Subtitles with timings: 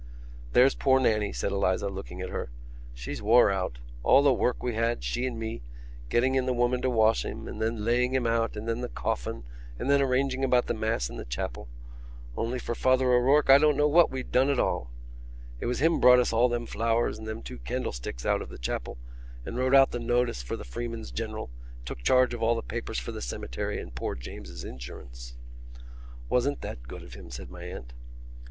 [0.53, 2.49] "There's poor Nannie," said Eliza, looking at her,
[2.91, 3.77] "she's wore out.
[4.01, 5.61] All the work we had, she and me,
[6.09, 8.89] getting in the woman to wash him and then laying him out and then the
[8.89, 9.43] coffin
[9.77, 11.67] and then arranging about the Mass in the chapel.
[12.35, 14.89] Only for Father O'Rourke I don't know what we'd have done at all.
[15.59, 18.57] It was him brought us all them flowers and them two candlesticks out of the
[18.57, 18.97] chapel
[19.45, 22.63] and wrote out the notice for the Freeman's General and took charge of all the
[22.63, 25.35] papers for the cemetery and poor James's insurance."
[26.27, 27.93] "Wasn't that good of him?" said my aunt.